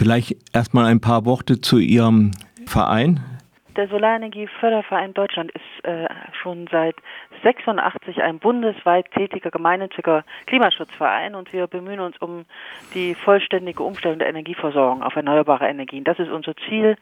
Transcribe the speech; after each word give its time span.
Vielleicht 0.00 0.34
erstmal 0.54 0.86
ein 0.86 1.02
paar 1.02 1.26
Worte 1.26 1.60
zu 1.60 1.76
Ihrem 1.76 2.30
Verein. 2.66 3.20
Der 3.76 3.86
Solarenergieförderverein 3.86 5.12
Deutschland 5.12 5.50
ist 5.50 5.84
äh, 5.84 6.08
schon 6.40 6.68
seit 6.72 6.96
86 7.42 8.22
ein 8.22 8.38
bundesweit 8.38 9.10
tätiger 9.10 9.50
gemeinnütziger 9.50 10.24
Klimaschutzverein 10.46 11.34
und 11.34 11.52
wir 11.52 11.66
bemühen 11.66 12.00
uns 12.00 12.16
um 12.16 12.46
die 12.94 13.14
vollständige 13.14 13.82
Umstellung 13.82 14.18
der 14.18 14.30
Energieversorgung 14.30 15.02
auf 15.02 15.16
erneuerbare 15.16 15.68
Energien. 15.68 16.04
Das 16.04 16.18
ist 16.18 16.30
unser 16.30 16.56
Ziel. 16.66 16.96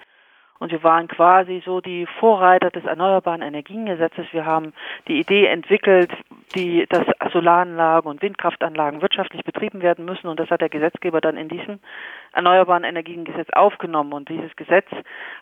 Und 0.58 0.72
wir 0.72 0.82
waren 0.82 1.06
quasi 1.06 1.62
so 1.64 1.80
die 1.80 2.06
Vorreiter 2.18 2.70
des 2.70 2.84
Erneuerbaren 2.84 3.42
Energiengesetzes. 3.42 4.26
Wir 4.32 4.44
haben 4.44 4.72
die 5.06 5.20
Idee 5.20 5.46
entwickelt, 5.46 6.10
die, 6.54 6.86
dass 6.88 7.04
Solaranlagen 7.32 8.10
und 8.10 8.22
Windkraftanlagen 8.22 9.00
wirtschaftlich 9.00 9.44
betrieben 9.44 9.82
werden 9.82 10.04
müssen. 10.04 10.26
Und 10.26 10.40
das 10.40 10.50
hat 10.50 10.60
der 10.60 10.68
Gesetzgeber 10.68 11.20
dann 11.20 11.36
in 11.36 11.48
diesem 11.48 11.78
Erneuerbaren 12.32 12.84
Energiengesetz 12.84 13.48
aufgenommen. 13.50 14.12
Und 14.12 14.28
dieses 14.28 14.54
Gesetz 14.56 14.86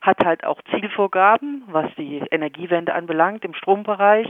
hat 0.03 0.19
halt 0.25 0.45
auch 0.45 0.61
Zielvorgaben, 0.71 1.63
was 1.69 1.87
die 1.97 2.23
Energiewende 2.31 2.95
anbelangt 2.95 3.45
im 3.45 3.55
Strombereich. 3.55 4.29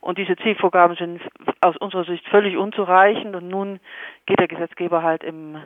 Und 0.00 0.18
diese 0.18 0.36
Zielvorgaben 0.36 0.96
sind 0.96 1.20
aus 1.60 1.76
unserer 1.76 2.04
Sicht 2.04 2.26
völlig 2.28 2.56
unzureichend. 2.56 3.34
Und 3.34 3.48
nun 3.48 3.80
geht 4.26 4.38
der 4.38 4.48
Gesetzgeber 4.48 5.02
halt 5.02 5.24
im 5.24 5.58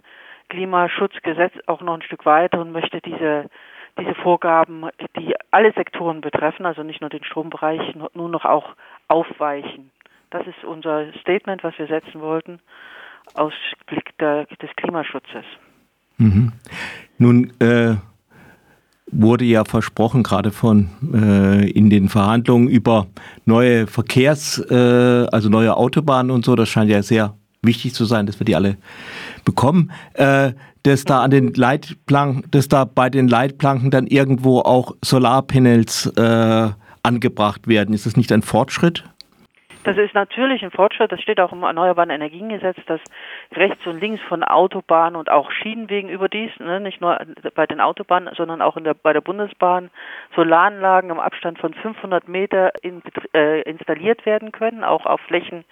Klimaschutzgesetz 0.49 1.53
auch 1.67 1.81
noch 1.81 1.95
ein 1.95 2.03
Stück 2.03 2.27
weiter 2.27 2.61
und 2.61 2.73
möchte 2.73 3.01
diese 3.01 3.51
diese 3.99 4.15
Vorgaben, 4.15 4.87
die 5.17 5.35
alle 5.51 5.73
Sektoren 5.73 6.21
betreffen, 6.21 6.67
also 6.67 6.83
nicht 6.83 7.01
nur 7.01 7.11
den 7.11 7.25
Strombereich, 7.25 7.95
nur 8.15 8.29
noch 8.29 8.45
auch 8.45 8.75
aufweichen. 9.09 9.91
Das 10.31 10.47
ist 10.47 10.65
unser 10.65 11.13
Statement, 11.21 11.63
was 11.63 11.79
wir 11.79 11.87
setzen 11.87 12.21
wollten, 12.21 12.59
aus 13.35 13.53
Blick 13.87 14.17
der, 14.19 14.47
des 14.47 14.71
Klimaschutzes. 14.77 15.45
Mhm. 16.19 16.53
Nun 17.19 17.53
äh, 17.61 17.95
wurde 19.11 19.45
ja 19.45 19.65
versprochen, 19.65 20.23
gerade 20.23 20.51
von 20.51 20.89
äh, 21.13 21.71
in 21.71 21.91
den 21.91 22.09
Verhandlungen 22.09 22.69
über 22.69 23.07
neue 23.45 23.87
Verkehrs, 23.87 24.59
äh, 24.71 25.27
also 25.31 25.49
neue 25.49 25.77
Autobahnen 25.77 26.31
und 26.31 26.45
so, 26.45 26.57
das 26.57 26.69
scheint 26.69 26.91
ja 26.91 27.03
sehr 27.03 27.35
wichtig 27.65 27.95
zu 27.95 28.05
sein, 28.05 28.27
dass 28.27 28.41
wir 28.41 28.45
die 28.45 28.57
alle 28.57 28.77
bekommen. 29.45 29.93
Äh, 30.15 30.53
dass 30.85 31.05
da 31.05 31.23
an 31.23 31.31
den 31.31 31.55
Leitplanken, 31.55 32.51
dass 32.51 32.69
da 32.69 32.85
bei 32.85 33.09
den 33.09 33.27
Leitplanken 33.27 33.91
dann 33.91 34.07
irgendwo 34.07 34.61
auch 34.61 34.95
Solarpanels 35.03 36.07
äh, 36.17 36.69
angebracht 37.03 37.67
werden. 37.67 37.95
Ist 37.95 38.07
das 38.07 38.17
nicht 38.17 38.31
ein 38.33 38.43
Fortschritt? 38.43 39.05
Das 39.85 39.99
ist 39.99 40.15
natürlich 40.15 40.63
ein 40.63 40.71
Fortschritt. 40.71 41.13
Das 41.13 41.21
steht 41.21 41.39
auch 41.41 41.53
im 41.53 41.63
Erneuerbaren 41.63 42.09
Energiengesetz, 42.09 42.79
dass 42.87 43.01
rechts 43.53 43.87
und 43.87 44.01
links 44.01 44.23
von 44.29 44.43
Autobahnen 44.43 45.17
und 45.17 45.31
auch 45.31 45.51
Schienenwegen 45.51 46.09
überdies, 46.09 46.51
ne, 46.59 46.81
nicht 46.81 47.03
nur 47.03 47.19
bei 47.55 47.67
den 47.67 47.83
Autobahnen, 47.83 48.33
sondern 48.35 48.63
auch 48.63 48.79
der, 48.81 48.95
bei 48.95 49.13
der 49.13 49.21
Bundesbahn, 49.21 49.91
Solaranlagen 50.35 51.11
im 51.11 51.21
Abstand 51.21 51.59
von 51.59 51.75
500 51.75 52.29
Meter 52.29 52.73
in, 52.83 53.03
äh, 53.35 53.61
installiert 53.63 54.25
werden 54.25 54.53
können, 54.53 54.85
auch 54.85 55.05
auf 55.05 55.21
Flächen, 55.21 55.67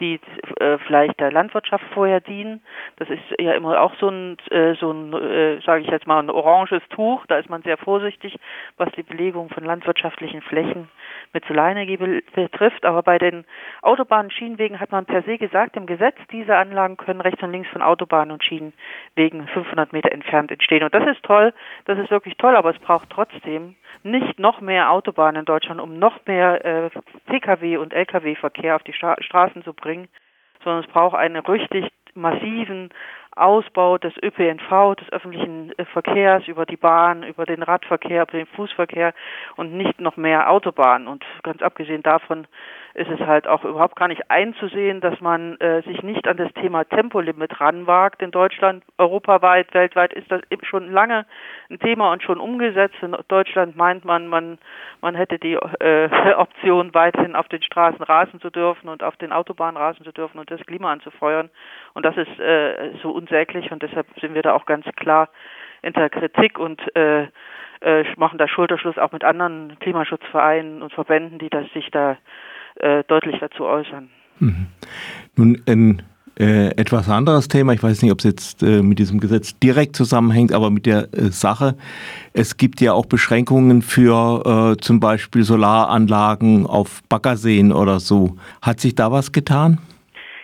die 0.00 0.20
äh, 0.60 0.78
vielleicht 0.86 1.20
der 1.20 1.32
Landwirtschaft 1.32 1.84
vorher 1.92 2.20
dienen. 2.20 2.62
Das 2.96 3.08
ist 3.10 3.22
ja 3.38 3.52
immer 3.52 3.80
auch 3.80 3.94
so 4.00 4.08
ein, 4.08 4.36
äh, 4.50 4.74
so 4.74 4.90
ein, 4.90 5.12
äh, 5.12 5.60
sage 5.60 5.82
ich 5.82 5.88
jetzt 5.88 6.06
mal, 6.06 6.20
ein 6.20 6.30
oranges 6.30 6.82
Tuch. 6.90 7.24
Da 7.26 7.38
ist 7.38 7.48
man 7.48 7.62
sehr 7.62 7.76
vorsichtig, 7.76 8.38
was 8.76 8.90
die 8.92 9.02
Belegung 9.02 9.48
von 9.50 9.64
landwirtschaftlichen 9.64 10.42
Flächen 10.42 10.88
mit 11.32 11.44
Solarenergie 11.46 12.22
betrifft. 12.34 12.84
Aber 12.84 13.02
bei 13.02 13.18
den 13.18 13.44
Autobahnen, 13.82 14.30
Schienenwegen 14.30 14.80
hat 14.80 14.92
man 14.92 15.06
per 15.06 15.22
se 15.22 15.38
gesagt 15.38 15.76
im 15.76 15.86
Gesetz, 15.86 16.16
diese 16.32 16.56
Anlagen 16.56 16.96
können 16.96 17.20
rechts 17.20 17.42
und 17.42 17.52
links 17.52 17.68
von 17.70 17.82
Autobahnen 17.82 18.32
und 18.32 18.44
Schienenwegen 18.44 19.46
500 19.48 19.92
Meter 19.92 20.12
entfernt 20.12 20.50
entstehen. 20.50 20.82
Und 20.82 20.94
das 20.94 21.06
ist 21.06 21.22
toll, 21.22 21.52
das 21.84 21.98
ist 21.98 22.10
wirklich 22.10 22.36
toll, 22.36 22.56
aber 22.56 22.70
es 22.70 22.78
braucht 22.78 23.10
trotzdem 23.10 23.76
nicht 24.02 24.38
noch 24.38 24.60
mehr 24.60 24.90
Autobahnen 24.90 25.40
in 25.40 25.44
Deutschland, 25.44 25.80
um 25.80 25.98
noch 25.98 26.24
mehr 26.26 26.64
äh, 26.64 26.90
Pkw 27.26 27.76
und 27.78 27.92
Lkw-Verkehr 27.92 28.76
auf 28.76 28.82
die 28.82 28.92
Stra 28.92 29.16
Straßen 29.20 29.62
zu 29.64 29.72
bringen, 29.72 30.08
sondern 30.64 30.84
es 30.84 30.90
braucht 30.90 31.16
einen 31.16 31.36
richtig 31.36 31.90
massiven 32.14 32.90
Ausbau 33.40 33.98
des 33.98 34.12
ÖPNV, 34.22 34.96
des 34.96 35.12
öffentlichen 35.12 35.72
äh, 35.78 35.84
Verkehrs 35.86 36.46
über 36.48 36.66
die 36.66 36.76
Bahn, 36.76 37.22
über 37.22 37.46
den 37.46 37.62
Radverkehr, 37.62 38.22
über 38.22 38.32
den 38.32 38.46
Fußverkehr 38.46 39.14
und 39.56 39.72
nicht 39.72 40.00
noch 40.00 40.16
mehr 40.16 40.50
Autobahnen. 40.50 41.08
Und 41.08 41.24
ganz 41.42 41.62
abgesehen 41.62 42.02
davon 42.02 42.46
ist 42.98 43.10
es 43.10 43.20
halt 43.20 43.46
auch 43.46 43.64
überhaupt 43.64 43.96
gar 43.96 44.08
nicht 44.08 44.28
einzusehen, 44.28 45.00
dass 45.00 45.20
man 45.20 45.56
äh, 45.60 45.82
sich 45.82 46.02
nicht 46.02 46.26
an 46.26 46.36
das 46.36 46.52
Thema 46.54 46.84
Tempolimit 46.84 47.60
ranwagt. 47.60 48.22
In 48.22 48.32
Deutschland, 48.32 48.82
europaweit, 48.98 49.72
weltweit 49.72 50.12
ist 50.12 50.30
das 50.30 50.40
schon 50.62 50.90
lange 50.90 51.24
ein 51.70 51.78
Thema 51.78 52.12
und 52.12 52.24
schon 52.24 52.40
umgesetzt. 52.40 52.96
In 53.02 53.16
Deutschland 53.28 53.76
meint 53.76 54.04
man, 54.04 54.26
man, 54.26 54.58
man 55.00 55.14
hätte 55.14 55.38
die 55.38 55.54
äh, 55.54 56.34
Option, 56.36 56.92
weiterhin 56.92 57.36
auf 57.36 57.46
den 57.48 57.62
Straßen 57.62 58.02
rasen 58.02 58.40
zu 58.40 58.50
dürfen 58.50 58.88
und 58.88 59.04
auf 59.04 59.16
den 59.16 59.32
Autobahnen 59.32 59.76
rasen 59.76 60.04
zu 60.04 60.12
dürfen 60.12 60.38
und 60.40 60.50
das 60.50 60.60
Klima 60.66 60.90
anzufeuern. 60.90 61.50
Und 61.94 62.04
das 62.04 62.16
ist 62.16 62.40
äh, 62.40 62.94
so 63.02 63.12
unsäglich 63.28 63.70
und 63.70 63.82
deshalb 63.82 64.06
sind 64.20 64.34
wir 64.34 64.42
da 64.42 64.54
auch 64.54 64.66
ganz 64.66 64.84
klar 64.96 65.28
in 65.82 65.92
der 65.92 66.10
Kritik 66.10 66.58
und 66.58 66.80
äh, 66.96 67.28
äh, 67.80 68.04
machen 68.16 68.38
da 68.38 68.48
Schulterschluss 68.48 68.98
auch 68.98 69.12
mit 69.12 69.24
anderen 69.24 69.78
Klimaschutzvereinen 69.80 70.82
und 70.82 70.92
Verbänden, 70.92 71.38
die 71.38 71.50
das 71.50 71.66
sich 71.72 71.90
da 71.92 72.16
äh, 72.76 73.04
deutlich 73.04 73.36
dazu 73.40 73.64
äußern. 73.64 74.08
Mhm. 74.40 74.66
Nun 75.36 75.62
ein 75.68 76.02
äh, 76.38 76.68
etwas 76.76 77.08
anderes 77.08 77.48
Thema, 77.48 77.72
ich 77.72 77.82
weiß 77.82 78.02
nicht, 78.02 78.12
ob 78.12 78.18
es 78.18 78.24
jetzt 78.24 78.62
äh, 78.62 78.82
mit 78.82 78.98
diesem 78.98 79.20
Gesetz 79.20 79.58
direkt 79.58 79.96
zusammenhängt, 79.96 80.52
aber 80.52 80.70
mit 80.70 80.86
der 80.86 81.08
äh, 81.12 81.30
Sache. 81.30 81.76
Es 82.32 82.56
gibt 82.56 82.80
ja 82.80 82.92
auch 82.92 83.06
Beschränkungen 83.06 83.82
für 83.82 84.76
zum 84.80 85.00
Beispiel 85.00 85.42
Solaranlagen 85.42 86.66
auf 86.66 87.02
Baggerseen 87.08 87.72
oder 87.72 87.98
so. 87.98 88.36
Hat 88.62 88.80
sich 88.80 88.94
da 88.94 89.10
was 89.10 89.32
getan? 89.32 89.78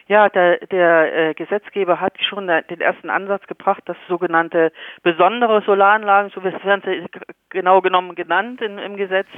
Ja, 0.06 0.28
der, 0.28 0.58
der 0.66 1.30
äh, 1.30 1.34
Gesetzgeber 1.34 1.98
hat 1.98 2.12
schon 2.22 2.46
den 2.46 2.80
ersten 2.80 3.08
Ansatz 3.08 3.46
gebracht, 3.46 3.82
dass 3.86 3.96
sogenannte 4.06 4.70
besondere 5.02 5.62
Solaranlagen, 5.62 6.30
so 6.30 6.44
werden 6.44 6.82
sie 6.84 7.06
genau 7.48 7.80
genommen 7.80 8.14
genannt 8.14 8.60
in, 8.60 8.76
im 8.78 8.96
Gesetz, 8.96 9.28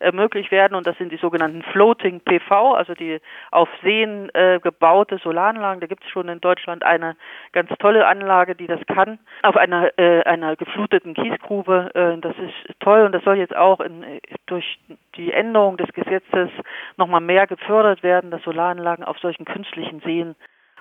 äh, 0.00 0.10
möglich 0.10 0.50
werden. 0.50 0.74
Und 0.74 0.86
das 0.86 0.98
sind 0.98 1.12
die 1.12 1.16
sogenannten 1.18 1.62
Floating 1.62 2.20
PV, 2.20 2.74
also 2.74 2.94
die 2.94 3.20
auf 3.52 3.68
Seen 3.82 4.28
äh, 4.34 4.58
gebaute 4.60 5.18
Solaranlagen. 5.18 5.80
Da 5.80 5.86
gibt 5.86 6.02
es 6.02 6.10
schon 6.10 6.28
in 6.28 6.40
Deutschland 6.40 6.82
eine 6.82 7.16
ganz 7.52 7.70
tolle 7.78 8.06
Anlage, 8.06 8.56
die 8.56 8.66
das 8.66 8.80
kann, 8.86 9.20
auf 9.42 9.56
einer, 9.56 9.96
äh, 9.96 10.22
einer 10.24 10.56
gefluteten 10.56 11.14
Kiesgrube. 11.14 11.90
Äh, 11.94 12.18
das 12.18 12.36
ist 12.38 12.80
toll 12.80 13.02
und 13.02 13.12
das 13.12 13.22
soll 13.22 13.36
jetzt 13.36 13.54
auch 13.54 13.78
in, 13.78 14.04
durch 14.46 14.78
die 15.14 15.32
Änderung 15.32 15.76
des 15.76 15.92
Gesetzes 15.92 16.50
nochmal 16.96 17.20
mehr 17.20 17.46
gefördert 17.46 18.02
werden, 18.02 18.30
dass 18.30 18.42
Solaranlagen 18.42 19.04
auf 19.04 19.18
solchen 19.18 19.44
künstlichen 19.44 20.00
Seen 20.00 20.34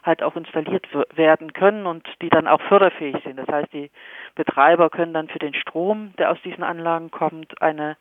halt 0.04 0.22
auch 0.22 0.36
installiert 0.36 0.86
werden 1.16 1.54
können 1.54 1.86
und 1.88 2.08
die 2.22 2.30
dann 2.30 2.48
auch 2.48 2.62
förderfähig 2.62 3.18
sind. 3.24 3.38
Das 3.38 3.48
heißt, 3.48 3.74
die 3.74 3.90
Betreiber 4.36 4.90
können 4.90 5.14
dann 5.14 5.28
für 5.28 5.40
den 5.40 5.56
Strom, 5.56 6.14
der 6.20 6.32
aus 6.32 6.38
diesen 6.46 6.64
Anlagen 6.64 7.10
kommt, 7.10 7.60
eine 7.62 7.98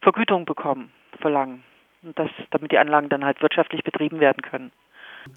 Vergütung 0.00 0.44
bekommen, 0.44 0.92
verlangen. 1.20 1.64
Und 2.02 2.16
das, 2.16 2.30
damit 2.52 2.70
die 2.70 2.78
Anlagen 2.78 3.08
dann 3.08 3.24
halt 3.24 3.42
wirtschaftlich 3.42 3.82
betrieben 3.82 4.20
werden 4.20 4.40
können. 4.42 4.70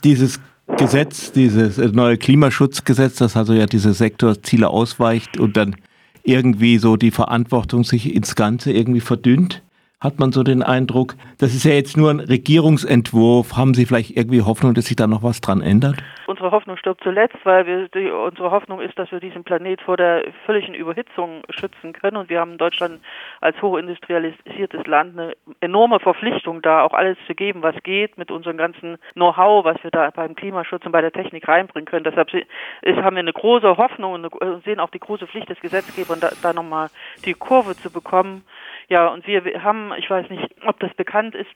Dieses 0.03 0.39
Gesetz, 0.77 1.31
dieses 1.31 1.79
neue 1.91 2.17
Klimaschutzgesetz, 2.17 3.15
das 3.15 3.35
also 3.35 3.53
ja 3.53 3.65
diese 3.65 3.93
Sektorziele 3.93 4.69
ausweicht 4.69 5.39
und 5.39 5.57
dann 5.57 5.75
irgendwie 6.23 6.77
so 6.77 6.97
die 6.97 7.09
Verantwortung 7.09 7.83
sich 7.83 8.15
ins 8.15 8.35
Ganze 8.35 8.71
irgendwie 8.71 9.01
verdünnt 9.01 9.63
hat 10.01 10.19
man 10.19 10.31
so 10.31 10.41
den 10.41 10.63
Eindruck. 10.63 11.13
Das 11.37 11.53
ist 11.53 11.63
ja 11.63 11.73
jetzt 11.73 11.95
nur 11.95 12.09
ein 12.09 12.19
Regierungsentwurf. 12.19 13.55
Haben 13.55 13.75
Sie 13.75 13.85
vielleicht 13.85 14.17
irgendwie 14.17 14.41
Hoffnung, 14.41 14.73
dass 14.73 14.85
sich 14.85 14.95
da 14.95 15.05
noch 15.05 15.21
was 15.21 15.41
dran 15.41 15.61
ändert? 15.61 15.97
Unsere 16.25 16.49
Hoffnung 16.49 16.75
stirbt 16.75 17.03
zuletzt, 17.03 17.37
weil 17.43 17.67
wir, 17.67 17.87
die, 17.89 18.09
unsere 18.09 18.49
Hoffnung 18.49 18.81
ist, 18.81 18.97
dass 18.97 19.11
wir 19.11 19.19
diesen 19.19 19.43
Planet 19.43 19.79
vor 19.81 19.97
der 19.97 20.23
völligen 20.47 20.73
Überhitzung 20.73 21.43
schützen 21.51 21.93
können. 21.93 22.17
Und 22.17 22.29
wir 22.29 22.39
haben 22.39 22.53
in 22.53 22.57
Deutschland 22.57 22.99
als 23.41 23.61
hochindustrialisiertes 23.61 24.87
Land 24.87 25.19
eine 25.19 25.33
enorme 25.59 25.99
Verpflichtung, 25.99 26.63
da 26.63 26.81
auch 26.81 26.93
alles 26.93 27.17
zu 27.27 27.35
geben, 27.35 27.61
was 27.61 27.75
geht, 27.83 28.17
mit 28.17 28.31
unserem 28.31 28.57
ganzen 28.57 28.97
Know-how, 29.13 29.63
was 29.65 29.83
wir 29.83 29.91
da 29.91 30.09
beim 30.09 30.33
Klimaschutz 30.33 30.83
und 30.83 30.93
bei 30.93 31.01
der 31.01 31.11
Technik 31.11 31.47
reinbringen 31.47 31.85
können. 31.85 32.05
Deshalb 32.05 32.33
ist, 32.33 32.97
haben 32.97 33.15
wir 33.15 33.19
eine 33.19 33.33
große 33.33 33.77
Hoffnung 33.77 34.13
und 34.13 34.63
sehen 34.65 34.79
auch 34.79 34.89
die 34.89 34.99
große 34.99 35.27
Pflicht 35.27 35.49
des 35.49 35.59
Gesetzgebers, 35.59 36.19
da, 36.19 36.31
da 36.41 36.53
nochmal 36.53 36.89
die 37.23 37.33
Kurve 37.33 37.75
zu 37.75 37.91
bekommen 37.91 38.43
ja, 38.91 39.07
und 39.07 39.25
wir 39.25 39.63
haben, 39.63 39.93
ich 39.97 40.09
weiß 40.09 40.29
nicht, 40.29 40.53
ob 40.65 40.77
das 40.81 40.93
bekannt 40.95 41.33
ist, 41.33 41.49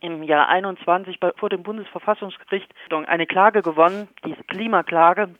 im 0.00 0.22
Jahr 0.22 0.48
21 0.48 1.20
bei, 1.20 1.32
vor 1.36 1.50
dem 1.50 1.62
Bundesverfassungsgericht 1.62 2.72
eine 3.06 3.26
Klage 3.26 3.60
gewonnen, 3.60 4.08
die 4.24 4.34
Klimaklage 4.48 5.34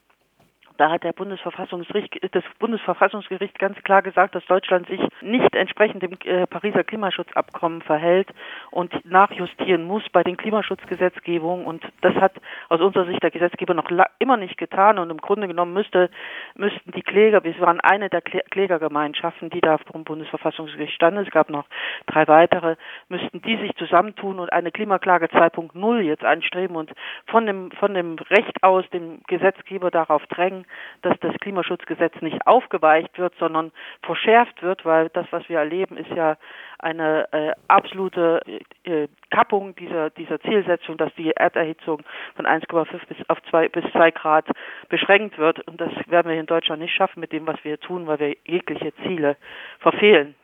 Da 0.80 0.90
hat 0.90 1.04
der 1.04 1.12
Bundesverfassungsgericht, 1.12 2.34
das 2.34 2.42
Bundesverfassungsgericht 2.58 3.58
ganz 3.58 3.76
klar 3.82 4.00
gesagt, 4.00 4.34
dass 4.34 4.46
Deutschland 4.46 4.88
sich 4.88 4.98
nicht 5.20 5.54
entsprechend 5.54 6.02
dem 6.02 6.16
äh, 6.24 6.46
Pariser 6.46 6.84
Klimaschutzabkommen 6.84 7.82
verhält 7.82 8.28
und 8.70 8.90
nachjustieren 9.04 9.84
muss 9.84 10.02
bei 10.10 10.22
den 10.22 10.38
Klimaschutzgesetzgebungen. 10.38 11.66
Und 11.66 11.84
das 12.00 12.14
hat 12.14 12.32
aus 12.70 12.80
unserer 12.80 13.04
Sicht 13.04 13.22
der 13.22 13.30
Gesetzgeber 13.30 13.74
noch 13.74 13.90
immer 14.20 14.38
nicht 14.38 14.56
getan. 14.56 14.98
Und 14.98 15.10
im 15.10 15.18
Grunde 15.18 15.48
genommen 15.48 15.74
müsste, 15.74 16.08
müssten 16.54 16.92
die 16.92 17.02
Kläger, 17.02 17.44
wir 17.44 17.60
waren 17.60 17.80
eine 17.80 18.08
der 18.08 18.22
Klägergemeinschaften, 18.22 19.50
die 19.50 19.60
da 19.60 19.76
vom 19.92 20.04
Bundesverfassungsgericht 20.04 20.94
standen, 20.94 21.26
es 21.26 21.30
gab 21.30 21.50
noch 21.50 21.66
drei 22.06 22.26
weitere, 22.26 22.76
müssten 23.10 23.42
die 23.42 23.58
sich 23.58 23.76
zusammentun 23.76 24.38
und 24.38 24.50
eine 24.50 24.72
Klimaklage 24.72 25.26
2.0 25.26 26.00
jetzt 26.00 26.24
anstreben 26.24 26.76
und 26.76 26.90
von 27.26 27.44
dem, 27.44 27.70
von 27.72 27.92
dem 27.92 28.16
Recht 28.30 28.62
aus 28.62 28.88
dem 28.94 29.20
Gesetzgeber 29.26 29.90
darauf 29.90 30.24
drängen, 30.28 30.64
dass 31.02 31.18
das 31.20 31.34
Klimaschutzgesetz 31.40 32.20
nicht 32.20 32.46
aufgeweicht 32.46 33.18
wird, 33.18 33.34
sondern 33.38 33.72
verschärft 34.02 34.62
wird, 34.62 34.84
weil 34.84 35.08
das, 35.10 35.26
was 35.30 35.48
wir 35.48 35.58
erleben, 35.58 35.96
ist 35.96 36.10
ja 36.10 36.36
eine 36.78 37.30
äh, 37.32 37.52
absolute 37.68 38.40
äh, 38.84 39.08
Kappung 39.30 39.74
dieser, 39.76 40.10
dieser 40.10 40.40
Zielsetzung, 40.40 40.96
dass 40.96 41.14
die 41.14 41.30
Erderhitzung 41.30 42.02
von 42.36 42.46
1,5 42.46 43.06
bis 43.06 43.18
auf 43.28 43.42
2 43.50 43.68
bis 43.68 43.84
2 43.92 44.10
Grad 44.12 44.46
beschränkt 44.88 45.38
wird. 45.38 45.60
Und 45.68 45.80
das 45.80 45.92
werden 46.06 46.30
wir 46.30 46.38
in 46.38 46.46
Deutschland 46.46 46.82
nicht 46.82 46.94
schaffen 46.94 47.20
mit 47.20 47.32
dem, 47.32 47.46
was 47.46 47.62
wir 47.64 47.78
tun, 47.78 48.06
weil 48.06 48.18
wir 48.18 48.36
jegliche 48.44 48.94
Ziele 49.02 49.36
verfehlen. 49.78 50.34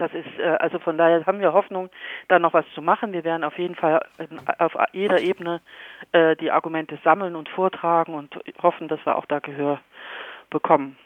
Das 0.00 0.14
ist 0.14 0.38
äh, 0.38 0.56
also 0.58 0.78
von 0.78 0.96
daher 0.96 1.26
haben 1.26 1.40
wir 1.40 1.52
Hoffnung, 1.52 1.90
da 2.28 2.38
noch 2.38 2.54
was 2.54 2.64
zu 2.74 2.80
machen. 2.80 3.12
Wir 3.12 3.22
werden 3.22 3.44
auf 3.44 3.58
jeden 3.58 3.74
Fall 3.74 4.00
auf 4.58 4.72
jeder 4.92 5.20
Ebene 5.20 5.60
äh, 6.12 6.36
die 6.36 6.50
Argumente 6.50 6.98
sammeln 7.04 7.36
und 7.36 7.50
vortragen 7.50 8.14
und 8.14 8.34
hoffen, 8.62 8.88
dass 8.88 9.04
wir 9.04 9.16
auch 9.16 9.26
da 9.26 9.40
Gehör 9.40 9.78
bekommen. 10.48 10.96